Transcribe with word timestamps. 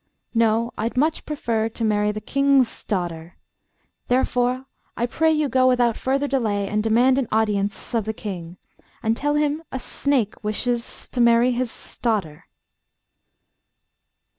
No; 0.33 0.73
I'd 0.79 0.97
much 0.97 1.27
prefer 1.27 1.69
to 1.69 1.83
marry 1.83 2.11
the 2.11 2.19
King's 2.19 2.83
daughter; 2.83 3.37
therefore 4.07 4.65
I 4.97 5.05
pray 5.05 5.31
you 5.31 5.47
go 5.47 5.67
without 5.67 5.95
further 5.95 6.27
delay, 6.27 6.67
and 6.67 6.81
demand 6.81 7.19
an 7.19 7.27
audience 7.31 7.93
of 7.93 8.05
the 8.05 8.11
King, 8.13 8.57
and 9.03 9.15
tell 9.15 9.35
him 9.35 9.61
a 9.71 9.77
snake 9.79 10.43
wishes 10.43 11.07
to 11.09 11.21
marry 11.21 11.51
his 11.51 11.99
daughter. 12.01 12.45